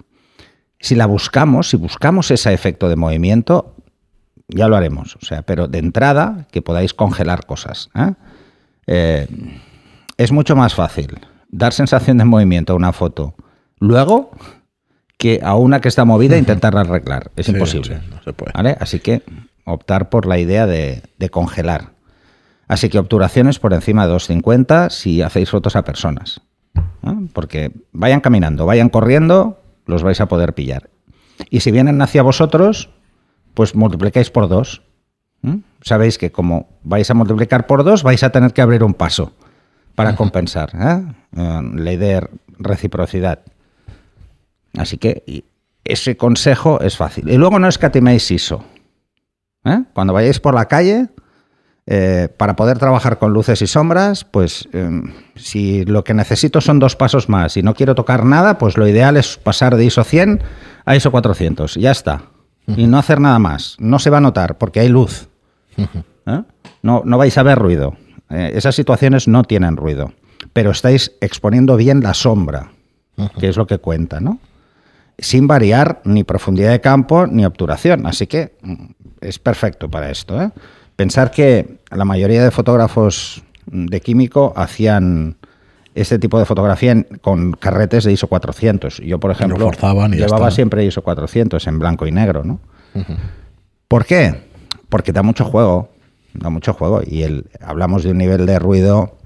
Si 0.79 0.95
la 0.95 1.05
buscamos, 1.05 1.69
si 1.69 1.77
buscamos 1.77 2.31
ese 2.31 2.53
efecto 2.53 2.89
de 2.89 2.95
movimiento, 2.95 3.75
ya 4.47 4.67
lo 4.67 4.75
haremos. 4.75 5.15
O 5.21 5.25
sea, 5.25 5.43
pero 5.43 5.67
de 5.67 5.79
entrada 5.79 6.47
que 6.51 6.61
podáis 6.61 6.93
congelar 6.93 7.45
cosas. 7.45 7.89
¿eh? 7.95 8.13
Eh, 8.87 9.27
es 10.17 10.31
mucho 10.31 10.55
más 10.55 10.73
fácil 10.73 11.19
dar 11.49 11.73
sensación 11.73 12.17
de 12.17 12.25
movimiento 12.25 12.73
a 12.73 12.75
una 12.75 12.93
foto 12.93 13.35
luego 13.79 14.31
que 15.19 15.41
a 15.43 15.55
una 15.55 15.81
que 15.81 15.89
está 15.89 16.05
movida 16.05 16.37
intentar 16.37 16.75
arreglar. 16.77 17.29
Es 17.35 17.49
imposible. 17.49 17.99
Así 18.79 19.01
que 19.01 19.21
optar 19.65 20.09
por 20.09 20.25
la 20.25 20.39
idea 20.39 20.65
de, 20.65 21.03
congelar. 21.29 21.89
Así 22.69 22.87
que 22.87 22.99
obturaciones 22.99 23.59
por 23.59 23.73
encima 23.73 24.03
de 24.03 24.13
250 24.13 24.89
si 24.89 25.21
hacéis 25.21 25.49
fotos 25.49 25.75
a 25.75 25.83
personas. 25.83 26.41
Porque 27.33 27.71
vayan 27.91 28.21
caminando, 28.21 28.65
vayan 28.65 28.87
corriendo, 28.87 29.59
los 29.85 30.03
vais 30.03 30.21
a 30.21 30.27
poder 30.27 30.53
pillar. 30.53 30.89
Y 31.49 31.59
si 31.59 31.71
vienen 31.71 32.01
hacia 32.01 32.23
vosotros, 32.23 32.89
pues 33.53 33.75
multiplicáis 33.75 34.29
por 34.29 34.47
dos. 34.47 34.83
Sabéis 35.81 36.17
que 36.17 36.31
como 36.31 36.69
vais 36.83 37.11
a 37.11 37.13
multiplicar 37.13 37.67
por 37.67 37.83
dos, 37.83 38.03
vais 38.03 38.23
a 38.23 38.29
tener 38.29 38.53
que 38.53 38.61
abrir 38.61 38.85
un 38.85 38.93
paso 38.93 39.33
para 39.95 40.15
compensar. 40.15 40.71
¿eh? 40.75 41.03
Eh, 41.35 41.61
ley 41.75 41.97
de 41.97 42.25
reciprocidad. 42.57 43.39
Así 44.79 44.97
que 44.97 45.43
ese 45.83 46.15
consejo 46.15 46.79
es 46.79 46.95
fácil. 46.95 47.29
Y 47.29 47.37
luego 47.37 47.59
no 47.59 47.67
escatiméis 47.67 48.31
ISO. 48.31 48.63
¿eh? 49.65 49.83
Cuando 49.93 50.13
vayáis 50.13 50.39
por 50.39 50.55
la 50.55 50.69
calle, 50.69 51.09
eh, 51.85 52.29
para 52.37 52.55
poder 52.55 52.79
trabajar 52.79 53.19
con 53.19 53.33
luces 53.33 53.61
y 53.61 53.67
sombras, 53.67 54.23
pues 54.23 54.69
em, 54.71 55.11
si 55.35 55.83
lo 55.83 56.05
que 56.05 56.13
necesito 56.13 56.61
son 56.61 56.79
dos 56.79 56.95
pasos 56.95 57.27
más 57.27 57.57
y 57.57 57.61
no 57.61 57.73
quiero 57.73 57.93
tocar 57.93 58.23
nada, 58.23 58.57
pues 58.57 58.77
lo 58.77 58.87
ideal 58.87 59.17
es 59.17 59.35
pasar 59.35 59.75
de 59.75 59.83
ISO 59.83 60.05
100 60.05 60.41
a 60.85 60.95
ISO 60.95 61.11
400. 61.11 61.75
Ya 61.75 61.91
está. 61.91 62.21
Y 62.65 62.87
no 62.87 62.99
hacer 62.99 63.19
nada 63.19 63.39
más. 63.39 63.75
No 63.79 63.99
se 63.99 64.09
va 64.09 64.19
a 64.19 64.21
notar 64.21 64.57
porque 64.57 64.79
hay 64.79 64.87
luz. 64.87 65.27
¿Eh? 65.75 66.41
No, 66.83 67.01
no 67.03 67.17
vais 67.17 67.37
a 67.37 67.43
ver 67.43 67.59
ruido. 67.59 67.97
Esas 68.29 68.75
situaciones 68.75 69.27
no 69.27 69.43
tienen 69.43 69.75
ruido. 69.75 70.13
Pero 70.53 70.71
estáis 70.71 71.11
exponiendo 71.19 71.75
bien 71.75 72.01
la 72.01 72.13
sombra, 72.13 72.71
que 73.39 73.49
es 73.49 73.57
lo 73.57 73.67
que 73.67 73.79
cuenta, 73.79 74.21
¿no? 74.21 74.39
Sin 75.19 75.47
variar 75.47 76.01
ni 76.05 76.23
profundidad 76.23 76.71
de 76.71 76.81
campo 76.81 77.27
ni 77.27 77.45
obturación. 77.45 78.05
Así 78.05 78.27
que 78.27 78.53
mm, 78.61 78.85
es 79.21 79.39
perfecto 79.39 79.89
para 79.89 80.09
esto. 80.09 80.41
¿eh? 80.41 80.49
Pensar 80.95 81.31
que 81.31 81.79
la 81.91 82.05
mayoría 82.05 82.43
de 82.43 82.51
fotógrafos 82.51 83.43
de 83.65 84.01
químico 84.01 84.53
hacían 84.55 85.37
este 85.95 86.19
tipo 86.19 86.39
de 86.39 86.45
fotografía 86.45 87.05
con 87.21 87.51
carretes 87.53 88.03
de 88.03 88.13
ISO 88.13 88.27
400. 88.27 88.97
Yo, 88.97 89.19
por 89.19 89.31
ejemplo, 89.31 89.71
llevaba 90.11 90.51
siempre 90.51 90.85
ISO 90.85 91.01
400 91.01 91.65
en 91.67 91.79
blanco 91.79 92.07
y 92.07 92.11
negro, 92.11 92.43
¿no? 92.43 92.59
¿Por 93.87 94.05
qué? 94.05 94.43
Porque 94.87 95.11
da 95.11 95.23
mucho 95.23 95.45
juego, 95.45 95.89
da 96.33 96.49
mucho 96.49 96.73
juego 96.73 97.01
y 97.05 97.23
el, 97.23 97.49
hablamos 97.61 98.03
de 98.03 98.11
un 98.11 98.17
nivel 98.17 98.45
de 98.45 98.59
ruido 98.59 99.17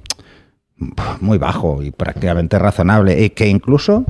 muy 1.21 1.37
bajo 1.37 1.81
y 1.83 1.91
prácticamente 1.91 2.59
razonable 2.59 3.23
y 3.23 3.29
que 3.29 3.47
incluso 3.47 4.05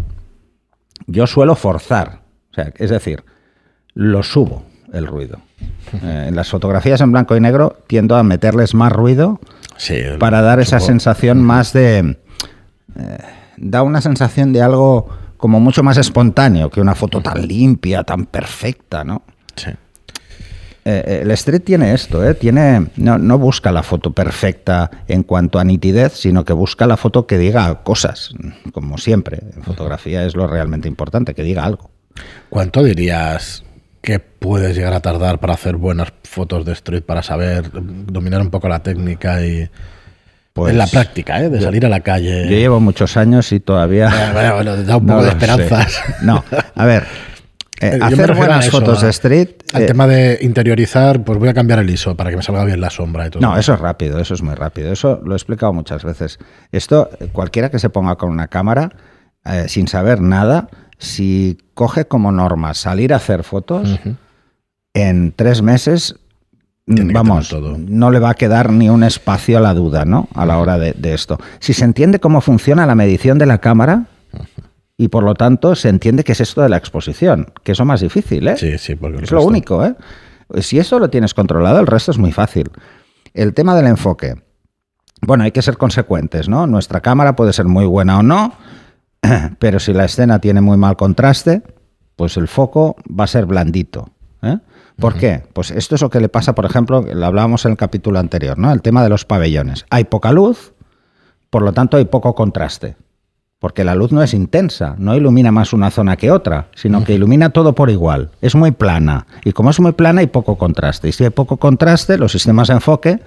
yo 1.07 1.27
suelo 1.27 1.55
forzar, 1.55 2.21
o 2.51 2.55
sea, 2.55 2.71
es 2.75 2.89
decir, 2.89 3.23
lo 3.93 4.23
subo 4.23 4.63
el 4.91 5.07
ruido. 5.07 5.39
Eh, 6.01 6.25
en 6.29 6.35
las 6.35 6.49
fotografías 6.49 7.01
en 7.01 7.11
blanco 7.11 7.35
y 7.35 7.39
negro 7.39 7.77
tiendo 7.85 8.15
a 8.15 8.23
meterles 8.23 8.73
más 8.73 8.91
ruido 8.91 9.39
para 10.17 10.41
dar 10.41 10.59
esa 10.59 10.79
sensación 10.79 11.43
más 11.43 11.71
de... 11.71 12.17
Eh, 12.97 13.17
da 13.57 13.83
una 13.83 14.01
sensación 14.01 14.53
de 14.53 14.63
algo 14.63 15.07
como 15.37 15.59
mucho 15.59 15.83
más 15.83 15.97
espontáneo 15.97 16.71
que 16.71 16.81
una 16.81 16.95
foto 16.95 17.21
tan 17.21 17.47
limpia, 17.47 18.03
tan 18.03 18.25
perfecta, 18.25 19.03
¿no? 19.03 19.21
Sí. 19.55 19.69
Eh, 20.85 21.21
el 21.23 21.31
street 21.31 21.63
tiene 21.63 21.93
esto, 21.93 22.27
¿eh? 22.27 22.33
tiene, 22.33 22.87
no, 22.97 23.17
no, 23.17 23.37
busca 23.37 23.71
la 23.71 23.83
foto 23.83 24.11
perfecta 24.11 24.91
en 25.07 25.23
cuanto 25.23 25.59
a 25.59 25.63
nitidez, 25.63 26.13
sino 26.13 26.43
que 26.43 26.53
busca 26.53 26.85
la 26.87 26.97
foto 26.97 27.25
que 27.25 27.37
diga 27.37 27.83
cosas, 27.83 28.33
como 28.73 28.97
siempre. 28.97 29.39
En 29.55 29.63
fotografía 29.63 30.25
es 30.25 30.35
lo 30.35 30.45
realmente 30.47 30.87
importante, 30.87 31.33
que 31.33 31.43
diga 31.43 31.63
algo. 31.63 31.89
¿Cuánto 32.49 32.83
dirías 32.83 33.63
¿Qué 34.03 34.19
puedes 34.19 34.75
llegar 34.75 34.91
a 34.91 34.99
tardar 34.99 35.39
para 35.39 35.53
hacer 35.53 35.77
buenas 35.77 36.11
fotos 36.25 36.65
de 36.65 36.73
street, 36.73 37.03
para 37.03 37.23
saber 37.23 37.71
dominar 37.71 38.41
un 38.41 38.49
poco 38.49 38.67
la 38.67 38.83
técnica 38.83 39.41
y... 39.41 39.69
Pues, 40.51 40.73
en 40.73 40.77
la 40.77 40.87
práctica, 40.87 41.41
¿eh? 41.41 41.49
de 41.49 41.61
salir 41.61 41.85
a 41.85 41.89
la 41.89 42.01
calle. 42.01 42.43
Yo 42.43 42.57
llevo 42.57 42.81
muchos 42.81 43.15
años 43.15 43.53
y 43.53 43.61
todavía. 43.61 44.11
Bueno, 44.33 44.55
bueno, 44.55 44.75
te 44.75 44.83
da 44.83 44.97
un 44.97 45.05
poco 45.07 45.23
de 45.23 45.29
esperanzas. 45.29 46.03
No, 46.21 46.43
a 46.75 46.85
ver. 46.85 47.07
Eh, 47.83 47.99
hacer 48.01 48.33
buenas 48.35 48.69
fotos 48.69 49.01
de 49.01 49.09
street. 49.09 49.49
Al 49.73 49.83
eh, 49.83 49.85
tema 49.85 50.07
de 50.07 50.39
interiorizar, 50.41 51.23
pues 51.23 51.37
voy 51.37 51.49
a 51.49 51.53
cambiar 51.53 51.79
el 51.79 51.89
ISO 51.89 52.15
para 52.15 52.29
que 52.29 52.37
me 52.37 52.43
salga 52.43 52.63
bien 52.63 52.79
la 52.79 52.89
sombra 52.89 53.27
y 53.27 53.29
todo. 53.29 53.41
No, 53.41 53.57
eso 53.57 53.73
es 53.73 53.79
rápido, 53.79 54.19
eso 54.19 54.33
es 54.33 54.41
muy 54.41 54.55
rápido. 54.55 54.91
Eso 54.91 55.21
lo 55.25 55.33
he 55.33 55.35
explicado 55.35 55.73
muchas 55.73 56.03
veces. 56.03 56.39
Esto, 56.71 57.09
cualquiera 57.31 57.69
que 57.69 57.79
se 57.79 57.89
ponga 57.89 58.15
con 58.15 58.29
una 58.29 58.47
cámara, 58.47 58.91
eh, 59.45 59.65
sin 59.67 59.87
saber 59.87 60.21
nada, 60.21 60.69
si 60.97 61.57
coge 61.73 62.05
como 62.05 62.31
norma 62.31 62.73
salir 62.73 63.13
a 63.13 63.17
hacer 63.17 63.43
fotos, 63.43 63.99
en 64.93 65.33
tres 65.35 65.61
meses, 65.61 66.15
vamos, 66.85 67.53
no 67.53 68.11
le 68.11 68.19
va 68.19 68.29
a 68.29 68.33
quedar 68.35 68.71
ni 68.71 68.89
un 68.89 69.03
espacio 69.03 69.57
a 69.57 69.61
la 69.61 69.73
duda, 69.73 70.05
¿no? 70.05 70.29
A 70.33 70.45
la 70.45 70.59
hora 70.59 70.77
de, 70.77 71.13
esto. 71.13 71.39
Si 71.59 71.73
se 71.73 71.83
entiende 71.83 72.19
cómo 72.19 72.39
funciona 72.39 72.85
la 72.85 72.95
medición 72.95 73.37
de 73.37 73.45
la 73.45 73.57
cámara, 73.57 74.05
y 75.03 75.09
por 75.09 75.25
lo 75.25 75.33
tanto 75.33 75.75
se 75.75 75.89
entiende 75.89 76.23
que 76.23 76.31
es 76.31 76.39
esto 76.39 76.61
de 76.61 76.69
la 76.69 76.77
exposición, 76.77 77.51
que 77.63 77.73
es 77.73 77.81
más 77.83 77.99
difícil, 77.99 78.47
¿eh? 78.47 78.55
Sí, 78.55 78.77
sí, 78.77 78.95
porque 78.95 79.25
es 79.25 79.31
lo 79.31 79.43
único, 79.43 79.83
¿eh? 79.83 79.95
Si 80.61 80.79
eso 80.79 80.97
lo 80.97 81.09
tienes 81.09 81.33
controlado, 81.33 81.81
el 81.81 81.87
resto 81.87 82.11
es 82.11 82.17
muy 82.17 82.31
fácil. 82.31 82.71
El 83.33 83.53
tema 83.53 83.75
del 83.75 83.87
enfoque. 83.87 84.35
Bueno, 85.21 85.43
hay 85.43 85.51
que 85.51 85.61
ser 85.61 85.77
consecuentes, 85.77 86.47
¿no? 86.47 86.67
Nuestra 86.67 87.01
cámara 87.01 87.35
puede 87.35 87.51
ser 87.51 87.65
muy 87.65 87.85
buena 87.85 88.19
o 88.19 88.23
no, 88.23 88.53
pero 89.59 89.81
si 89.81 89.91
la 89.91 90.05
escena 90.05 90.39
tiene 90.39 90.61
muy 90.61 90.77
mal 90.77 90.95
contraste, 90.95 91.63
pues 92.15 92.37
el 92.37 92.47
foco 92.47 92.95
va 93.07 93.25
a 93.25 93.27
ser 93.27 93.45
blandito. 93.45 94.09
¿eh? 94.41 94.59
¿Por 94.97 95.15
qué? 95.15 95.43
Pues 95.51 95.71
esto 95.71 95.95
es 95.95 96.01
lo 96.01 96.09
que 96.09 96.21
le 96.21 96.29
pasa, 96.29 96.55
por 96.55 96.63
ejemplo, 96.63 97.01
lo 97.01 97.25
hablábamos 97.25 97.65
en 97.65 97.71
el 97.71 97.77
capítulo 97.77 98.19
anterior, 98.19 98.57
¿no? 98.57 98.71
El 98.71 98.81
tema 98.81 99.03
de 99.03 99.09
los 99.09 99.25
pabellones. 99.25 99.85
Hay 99.89 100.05
poca 100.05 100.31
luz, 100.31 100.73
por 101.49 101.61
lo 101.61 101.73
tanto 101.73 101.97
hay 101.97 102.05
poco 102.05 102.33
contraste. 102.35 102.95
Porque 103.63 103.85
la 103.85 103.95
luz 103.95 104.11
no 104.11 104.21
es 104.21 104.33
intensa, 104.33 104.95
no 104.97 105.15
ilumina 105.15 105.49
más 105.49 105.71
una 105.71 105.89
zona 105.89 106.17
que 106.17 106.31
otra, 106.31 106.67
sino 106.75 107.05
que 107.05 107.13
ilumina 107.13 107.51
todo 107.51 107.73
por 107.73 107.89
igual. 107.89 108.29
Es 108.41 108.55
muy 108.55 108.71
plana. 108.71 109.25
Y 109.45 109.53
como 109.53 109.69
es 109.69 109.79
muy 109.79 109.93
plana, 109.93 110.19
hay 110.19 110.27
poco 110.27 110.57
contraste. 110.57 111.07
Y 111.07 111.13
si 111.13 111.23
hay 111.23 111.29
poco 111.29 111.55
contraste, 111.55 112.17
los 112.17 112.33
sistemas 112.33 112.67
de 112.67 112.73
enfoque 112.73 113.21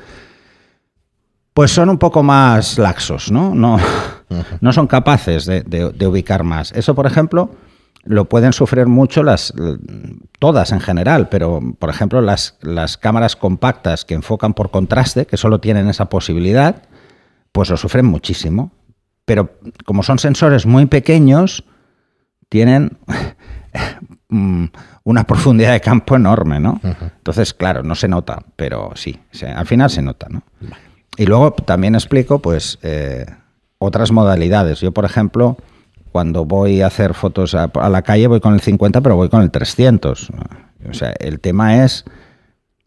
pues 1.55 1.71
son 1.71 1.89
un 1.89 1.97
poco 1.97 2.23
más 2.23 2.77
laxos, 2.77 3.33
¿no? 3.33 3.55
No, 3.55 3.79
no 4.61 4.73
son 4.75 4.87
capaces 4.87 5.47
de, 5.47 6.07
ubicar 6.07 6.45
más. 6.45 6.71
Eso, 6.73 6.95
por 6.95 7.07
ejemplo, 7.07 7.49
lo 8.05 8.27
pueden 8.27 8.53
sufrir 8.53 8.85
mucho 8.85 9.23
las 9.23 9.55
todas 10.39 10.71
en 10.73 10.81
general, 10.81 11.31
pero 11.31 11.63
por 11.79 11.89
ejemplo 11.89 12.21
las, 12.21 12.59
las 12.61 12.99
cámaras 12.99 13.37
compactas 13.37 14.05
que 14.05 14.13
enfocan 14.13 14.53
por 14.53 14.71
contraste, 14.71 15.25
que 15.25 15.39
solo 15.39 15.61
tienen 15.61 15.89
esa 15.89 16.11
posibilidad, 16.11 16.83
pues 17.53 17.71
lo 17.71 17.79
sufren 17.79 18.05
muchísimo. 18.05 18.76
Pero 19.27 19.51
como 19.85 20.03
son 20.03 20.19
sensores 20.19 20.65
muy 20.65 20.87
pequeños, 20.87 21.65
tienen 22.49 22.97
mm, 24.31 24.65
una 25.05 25.25
profundidad 25.25 25.73
de 25.73 25.81
campo 25.81 26.17
enorme, 26.17 26.59
¿no? 26.59 26.81
Entonces, 26.83 27.53
claro, 27.53 27.83
no 27.83 27.95
se 27.95 28.09
nota, 28.09 28.43
pero 28.57 28.93
sí, 28.95 29.19
al 29.55 29.67
final 29.67 29.91
se 29.91 30.01
nota, 30.01 30.29
¿no? 30.31 30.43
Y 31.19 31.27
luego 31.27 31.53
también 31.53 31.95
explico, 31.95 32.39
pues, 32.39 32.79
eh, 32.83 33.27
otras 33.79 34.13
modalidades. 34.13 34.81
Yo, 34.81 34.93
por 34.93 35.05
ejemplo, 35.05 35.57
cuando 36.13 36.45
voy 36.45 36.83
a 36.83 36.87
hacer 36.87 37.15
fotos 37.15 37.55
a, 37.55 37.71
la 37.89 38.03
calle 38.03 38.27
voy 38.27 38.41
con 38.41 38.55
el 38.55 38.61
50, 38.61 39.01
pero 39.01 39.17
voy 39.17 39.29
con 39.29 39.43
el 39.43 39.51
300. 39.51 40.31
O 40.89 40.95
sea, 40.95 41.13
el 41.19 41.41
tema 41.41 41.85
es 41.85 42.05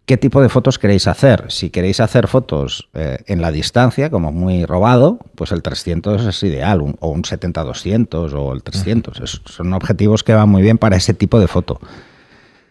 qué 0.09 0.17
tipo 0.17 0.41
de 0.41 0.49
fotos 0.49 0.79
queréis 0.79 1.07
hacer. 1.07 1.45
Si 1.49 1.69
queréis 1.69 1.99
hacer 1.99 2.27
fotos 2.27 2.89
eh, 2.95 3.19
en 3.27 3.43
la 3.43 3.51
distancia, 3.51 4.09
como 4.09 4.31
muy 4.31 4.65
robado, 4.65 5.19
pues 5.35 5.51
el 5.51 5.61
300 5.61 6.25
es 6.25 6.41
ideal, 6.41 6.81
o 6.81 7.09
un 7.09 7.21
70-200 7.21 8.33
o 8.33 8.53
el 8.53 8.63
300. 8.63 9.43
son 9.45 9.71
objetivos 9.71 10.23
que 10.23 10.33
van 10.33 10.49
muy 10.49 10.63
bien 10.63 10.79
para 10.79 10.95
ese 10.95 11.13
tipo 11.13 11.39
de 11.39 11.45
foto. 11.45 11.79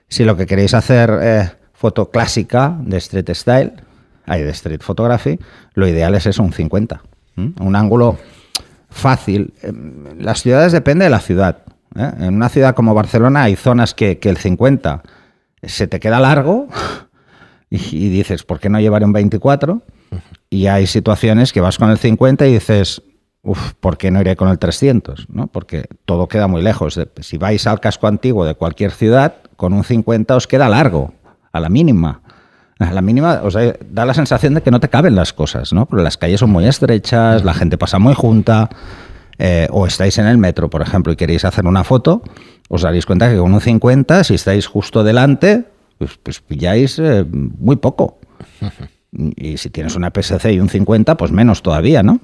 Si 0.08 0.24
lo 0.24 0.36
que 0.36 0.46
queréis 0.46 0.74
hacer 0.74 1.16
eh, 1.22 1.50
foto 1.74 2.10
clásica 2.10 2.76
de 2.80 2.96
street 2.96 3.30
style, 3.34 3.72
hay 4.26 4.42
de 4.42 4.50
street 4.50 4.80
photography, 4.80 5.38
lo 5.74 5.86
ideal 5.86 6.16
es 6.16 6.26
eso, 6.26 6.42
un 6.42 6.52
50. 6.52 7.00
Un 7.36 7.76
ángulo 7.76 8.18
fácil. 8.90 9.54
Em, 9.62 10.18
las 10.18 10.42
ciudades 10.42 10.72
depende 10.72 11.04
de 11.04 11.10
la 11.10 11.20
ciudad. 11.20 11.58
¿eh? 11.94 12.10
En 12.18 12.34
una 12.34 12.48
ciudad 12.48 12.74
como 12.74 12.94
Barcelona 12.94 13.44
hay 13.44 13.54
zonas 13.54 13.94
que, 13.94 14.18
el 14.20 14.38
50 14.38 15.04
se 15.62 15.86
te 15.86 16.00
queda 16.00 16.18
largo 16.18 16.66
y, 17.70 18.08
dices, 18.08 18.42
¿por 18.44 18.60
qué 18.60 18.68
no 18.68 18.80
llevar 18.80 19.04
un 19.04 19.12
24? 19.12 19.82
Y 20.50 20.66
hay 20.66 20.86
situaciones 20.86 21.52
que 21.52 21.60
vas 21.60 21.78
con 21.78 21.90
el 21.90 21.98
50 21.98 22.46
y 22.46 22.54
dices, 22.54 23.02
uff, 23.42 23.74
¿por 23.74 23.98
qué 23.98 24.10
no 24.10 24.20
iré 24.20 24.36
con 24.36 24.48
el 24.48 24.58
300? 24.58 25.26
¿no? 25.30 25.48
Porque 25.48 25.86
todo 26.04 26.28
queda 26.28 26.46
muy 26.46 26.62
lejos. 26.62 26.98
Si 27.20 27.36
vais 27.36 27.66
al 27.66 27.80
casco 27.80 28.06
antiguo 28.06 28.44
de 28.44 28.54
cualquier 28.54 28.92
ciudad, 28.92 29.34
con 29.56 29.72
un 29.72 29.84
50 29.84 30.36
os 30.36 30.46
queda 30.46 30.68
largo, 30.68 31.12
a 31.52 31.60
la 31.60 31.68
mínima. 31.68 32.22
A 32.78 32.92
la 32.92 33.02
mínima, 33.02 33.40
o 33.42 33.50
sea, 33.50 33.74
da 33.90 34.06
la 34.06 34.14
sensación 34.14 34.54
de 34.54 34.62
que 34.62 34.70
no 34.70 34.78
te 34.78 34.88
caben 34.88 35.16
las 35.16 35.32
cosas, 35.32 35.72
¿no? 35.72 35.86
Porque 35.86 36.04
las 36.04 36.16
calles 36.16 36.40
son 36.40 36.50
muy 36.50 36.64
estrechas, 36.64 37.44
la 37.44 37.52
gente 37.52 37.76
pasa 37.76 37.98
muy 37.98 38.14
junta, 38.14 38.70
eh, 39.38 39.66
o 39.70 39.86
estáis 39.86 40.16
en 40.18 40.26
el 40.26 40.38
metro, 40.38 40.70
por 40.70 40.82
ejemplo, 40.82 41.12
y 41.12 41.16
queréis 41.16 41.44
hacer 41.44 41.66
una 41.66 41.82
foto, 41.84 42.22
os 42.68 42.82
daréis 42.82 43.04
cuenta 43.04 43.28
que 43.28 43.36
con 43.36 43.52
un 43.52 43.60
50, 43.60 44.24
si 44.24 44.34
estáis 44.34 44.66
justo 44.66 45.02
delante, 45.02 45.64
pues, 45.98 46.18
pues 46.22 46.40
pilláis 46.40 46.98
eh, 46.98 47.24
muy 47.28 47.76
poco. 47.76 48.18
Y 49.10 49.56
si 49.56 49.70
tienes 49.70 49.96
una 49.96 50.12
PSC 50.14 50.52
y 50.52 50.60
un 50.60 50.68
50, 50.68 51.16
pues 51.16 51.32
menos 51.32 51.62
todavía, 51.62 52.02
¿no? 52.02 52.20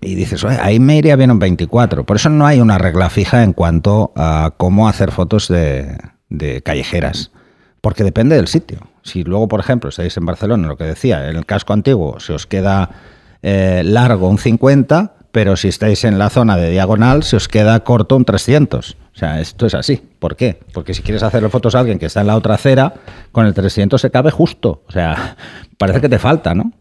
Y 0.00 0.16
dices, 0.16 0.44
ahí 0.44 0.80
me 0.80 0.96
iría 0.96 1.14
bien 1.14 1.30
un 1.30 1.38
24. 1.38 2.04
Por 2.04 2.16
eso 2.16 2.28
no 2.30 2.44
hay 2.46 2.58
una 2.58 2.78
regla 2.78 3.08
fija 3.08 3.44
en 3.44 3.52
cuanto 3.52 4.12
a 4.16 4.54
cómo 4.56 4.88
hacer 4.88 5.12
fotos 5.12 5.46
de, 5.46 5.96
de 6.30 6.62
callejeras 6.62 7.30
porque 7.82 8.04
depende 8.04 8.36
del 8.36 8.48
sitio. 8.48 8.78
Si 9.02 9.24
luego, 9.24 9.48
por 9.48 9.60
ejemplo, 9.60 9.90
estáis 9.90 10.16
en 10.16 10.24
Barcelona, 10.24 10.68
lo 10.68 10.78
que 10.78 10.84
decía, 10.84 11.28
en 11.28 11.36
el 11.36 11.44
casco 11.44 11.74
antiguo 11.74 12.20
se 12.20 12.32
os 12.32 12.46
queda 12.46 12.90
eh, 13.42 13.82
largo 13.84 14.28
un 14.28 14.38
50, 14.38 15.14
pero 15.32 15.56
si 15.56 15.68
estáis 15.68 16.04
en 16.04 16.16
la 16.16 16.30
zona 16.30 16.56
de 16.56 16.70
diagonal 16.70 17.24
se 17.24 17.36
os 17.36 17.48
queda 17.48 17.80
corto 17.80 18.16
un 18.16 18.24
300. 18.24 18.96
O 19.14 19.18
sea, 19.18 19.40
esto 19.40 19.66
es 19.66 19.74
así. 19.74 20.02
¿Por 20.18 20.36
qué? 20.36 20.60
Porque 20.72 20.94
si 20.94 21.02
quieres 21.02 21.22
hacerle 21.22 21.48
fotos 21.48 21.74
a 21.74 21.80
alguien 21.80 21.98
que 21.98 22.06
está 22.06 22.22
en 22.22 22.28
la 22.28 22.36
otra 22.36 22.54
acera, 22.54 22.94
con 23.30 23.46
el 23.46 23.54
300 23.54 24.00
se 24.00 24.10
cabe 24.10 24.30
justo. 24.30 24.82
O 24.88 24.92
sea, 24.92 25.36
parece 25.78 26.00
que 26.00 26.08
te 26.08 26.18
falta, 26.18 26.54
¿no? 26.54 26.72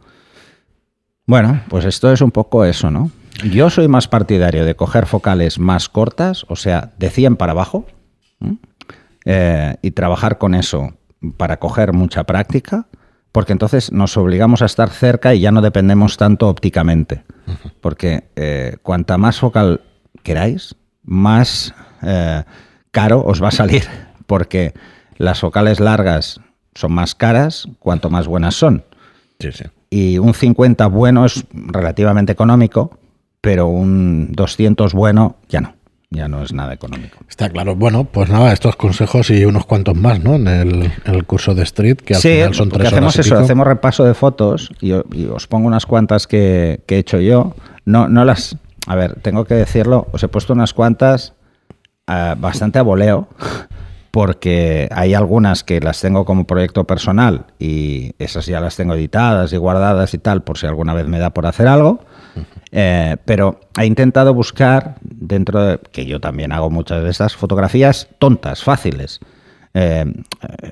Bueno, 1.26 1.62
pues 1.70 1.86
esto 1.86 2.12
es 2.12 2.22
un 2.22 2.32
poco 2.32 2.66
eso, 2.66 2.90
¿no? 2.90 3.12
Yo 3.50 3.70
soy 3.70 3.88
más 3.88 4.08
partidario 4.08 4.66
de 4.66 4.76
coger 4.76 5.06
focales 5.06 5.60
más 5.60 5.90
cortas, 5.90 6.46
o 6.50 6.56
sea, 6.56 6.92
de 6.98 7.10
100 7.10 7.38
para 7.38 7.54
abajo, 7.54 7.86
eh, 9.26 9.76
y 9.82 9.92
trabajar 9.92 10.38
con 10.38 10.56
eso 10.56 10.94
para 11.38 11.58
coger 11.58 11.94
mucha 11.94 12.24
práctica, 12.24 12.88
porque 13.32 13.54
entonces 13.54 13.92
nos 13.92 14.18
obligamos 14.18 14.62
a 14.62 14.66
estar 14.66 14.90
cerca 14.90 15.34
y 15.34 15.42
ya 15.42 15.52
no 15.52 15.62
dependemos 15.62 16.18
tanto 16.18 16.50
ópticamente. 16.50 17.24
Porque 17.80 18.26
eh, 18.36 18.78
cuanta 18.84 19.18
más 19.18 19.40
focal 19.40 19.82
queráis, 20.24 20.76
más 21.04 21.74
eh, 22.02 22.44
caro 22.92 23.24
os 23.26 23.42
va 23.42 23.50
a 23.50 23.52
salir, 23.52 23.84
porque 24.28 24.74
las 25.18 25.40
focales 25.40 25.80
largas 25.80 26.40
son 26.76 26.94
más 26.94 27.16
caras 27.16 27.68
cuanto 27.80 28.10
más 28.10 28.28
buenas 28.28 28.56
son. 28.56 28.84
Y 29.90 30.20
un 30.20 30.34
50 30.34 30.88
bueno 30.88 31.26
es 31.26 31.46
relativamente 31.52 32.32
económico, 32.32 33.00
pero 33.42 33.68
un 33.68 34.32
200 34.32 34.94
bueno 34.94 35.38
ya 35.50 35.62
no 35.62 35.74
ya 36.12 36.28
no 36.28 36.44
es 36.44 36.54
nada 36.54 36.74
económico. 36.74 37.20
Está 37.30 37.50
claro. 37.50 37.74
Bueno, 37.76 38.04
pues 38.04 38.30
nada, 38.30 38.52
estos 38.52 38.76
consejos 38.76 39.30
y 39.30 39.46
unos 39.46 39.66
cuantos 39.66 39.96
más, 39.96 40.22
¿no? 40.22 40.36
En 40.36 40.48
el, 40.48 41.26
curso 41.26 41.56
de 41.56 41.64
Street, 41.64 41.98
que 41.98 42.16
al 42.16 42.22
final 42.22 42.54
son 42.54 42.70
tres 42.70 42.88
hacemos 42.88 43.18
eso, 43.18 43.38
hacemos 43.38 43.66
repaso 43.66 44.04
de 44.04 44.14
fotos 44.14 44.72
y, 44.82 44.92
os 44.92 45.48
pongo 45.48 45.68
unas 45.68 45.86
cuantas 45.86 46.28
que, 46.28 46.82
he 46.86 46.98
hecho 46.98 47.20
yo. 47.22 47.56
No, 47.86 48.10
no 48.10 48.26
las. 48.26 48.58
A 48.88 48.96
ver, 48.96 49.22
tengo 49.22 49.46
que 49.46 49.54
decirlo, 49.54 50.08
os 50.12 50.22
he 50.22 50.28
puesto 50.28 50.52
unas 50.52 50.74
cuantas 50.74 51.34
eh, 52.12 52.36
bastante 52.38 52.80
a 52.80 52.82
voleo, 52.82 53.28
porque 54.12 54.90
hay 54.92 55.14
algunas 55.14 55.64
que 55.64 55.80
las 55.80 56.02
tengo 56.02 56.26
como 56.26 56.46
proyecto 56.46 56.84
personal 56.84 57.46
y 57.58 58.12
esas 58.20 58.46
ya 58.46 58.60
las 58.60 58.76
tengo 58.76 58.94
editadas 58.94 59.54
y 59.54 59.58
guardadas 59.58 60.14
y 60.14 60.18
tal, 60.18 60.44
por 60.44 60.58
si 60.58 60.68
alguna 60.68 60.94
vez 60.94 61.08
me 61.08 61.18
da 61.18 61.30
por 61.30 61.46
hacer 61.46 61.68
algo. 61.68 62.04
Eh, 62.72 63.18
pero 63.26 63.60
he 63.80 63.86
intentado 63.86 64.34
buscar, 64.34 64.96
dentro 65.02 65.64
de 65.64 65.80
que 65.92 66.06
yo 66.06 66.20
también 66.20 66.52
hago 66.52 66.70
muchas 66.70 67.04
de 67.04 67.10
estas 67.10 67.36
fotografías 67.36 68.10
tontas, 68.20 68.64
fáciles. 68.64 69.20
Eh, 69.74 70.06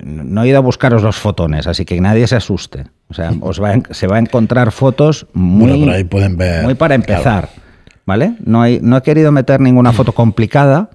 no 0.03 0.43
he 0.43 0.49
ido 0.49 0.57
a 0.57 0.61
buscaros 0.61 1.03
los 1.03 1.15
fotones, 1.15 1.67
así 1.67 1.85
que 1.85 1.99
nadie 2.01 2.27
se 2.27 2.35
asuste. 2.35 2.87
O 3.09 3.13
sea, 3.13 3.31
os 3.41 3.61
se 3.91 4.07
va 4.07 4.17
a 4.17 4.19
encontrar 4.19 4.71
fotos 4.71 5.27
muy, 5.33 6.03
pueden 6.05 6.37
ver, 6.37 6.63
muy 6.63 6.75
para 6.75 6.95
empezar. 6.95 7.49
¿Vale? 8.05 8.33
No, 8.43 8.61
hay, 8.61 8.79
no 8.81 8.97
he 8.97 9.01
querido 9.03 9.31
meter 9.31 9.61
ninguna 9.61 9.93
foto 9.93 10.13
complicada 10.13 10.89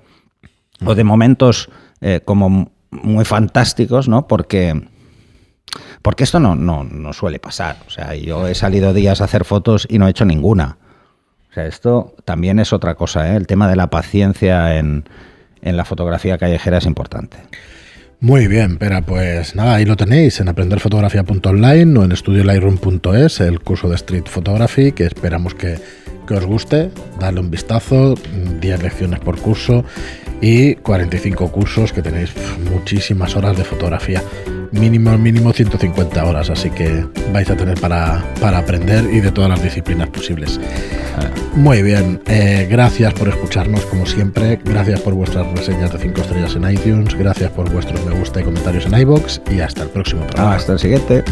o 0.85 0.95
de 0.95 1.05
momentos 1.05 1.69
eh, 2.01 2.21
como 2.25 2.73
muy 2.91 3.25
fantásticos, 3.25 4.09
¿no? 4.09 4.27
Porque, 4.27 4.89
porque 6.03 6.25
esto 6.25 6.41
no, 6.41 6.55
no, 6.55 6.85
no 6.85 7.13
suele 7.13 7.39
pasar. 7.39 7.77
O 7.87 7.91
sea, 7.91 8.15
yo 8.15 8.47
he 8.47 8.55
salido 8.55 8.93
días 8.93 9.21
a 9.21 9.25
hacer 9.25 9.45
fotos 9.45 9.87
y 9.89 9.99
no 9.99 10.07
he 10.07 10.11
hecho 10.11 10.25
ninguna. 10.25 10.79
O 11.51 11.55
sea, 11.55 11.67
esto 11.67 12.15
también 12.25 12.59
es 12.59 12.73
otra 12.73 12.95
cosa, 12.97 13.33
¿eh? 13.33 13.37
el 13.37 13.47
tema 13.47 13.69
de 13.69 13.77
la 13.77 13.89
paciencia 13.89 14.77
en, 14.77 15.05
la 15.63 15.85
fotografía 15.85 16.37
callejera 16.37 16.79
es 16.79 16.85
importante. 16.85 17.37
Muy 18.21 18.49
bien, 18.49 18.77
pero 18.77 19.01
pues 19.03 19.55
nada, 19.55 19.77
ahí 19.77 19.85
lo 19.85 19.97
tenéis 19.97 20.41
en 20.41 20.49
aprenderfotografía.online 20.49 21.99
o 21.99 22.05
en 22.05 22.13
estudiolightroom.es, 22.13 23.41
el 23.41 23.61
curso 23.61 23.89
de 23.89 23.95
Street 23.95 24.25
Photography, 24.27 24.93
que 24.93 25.05
esperamos 25.05 25.55
que, 25.55 25.79
que 26.27 26.35
os 26.35 26.45
guste. 26.45 26.91
Dadle 27.21 27.41
un 27.41 27.51
vistazo, 27.51 28.15
10 28.61 28.83
lecciones 28.83 29.21
por 29.21 29.39
curso 29.39 29.85
y 30.45 30.75
45 30.75 31.51
cursos 31.51 31.91
que 31.91 32.03
tenéis 32.03 32.35
muchísimas 32.71 33.35
horas 33.35 33.57
de 33.57 33.65
fotografía 33.65 34.23
mínimo, 34.73 35.17
mínimo 35.17 35.55
150 35.55 36.23
horas, 36.23 36.51
así 36.51 36.69
que 36.69 37.07
vais 37.33 37.49
a 37.49 37.57
tener 37.57 37.81
para, 37.81 38.23
aprender 38.43 39.05
y 39.11 39.21
de 39.21 39.31
todas 39.31 39.49
las 39.49 39.63
disciplinas 39.63 40.09
posibles. 40.09 40.61
Muy 41.55 41.83
bien, 41.83 42.21
eh, 42.27 42.67
gracias 42.69 43.15
por 43.15 43.29
escucharnos 43.29 43.87
como 43.87 44.05
siempre, 44.05 44.61
gracias 44.63 45.01
por 45.01 45.15
vuestras 45.15 45.47
reseñas 45.53 45.93
de 45.93 45.99
5 45.99 46.21
estrellas 46.21 46.57
en 46.57 46.71
iTunes, 46.71 47.15
gracias 47.15 47.51
por 47.53 47.71
vuestros 47.71 48.05
me 48.05 48.13
gusta 48.13 48.41
y 48.41 48.45
comentarios 48.45 48.85
en 48.85 48.99
iBox 48.99 49.41
y 49.51 49.61
hasta 49.61 49.85
el 49.85 49.89
próximo 49.89 50.27
programa. 50.27 50.57
Hasta 50.57 50.75
el 50.75 50.79
siguiente. 50.79 51.25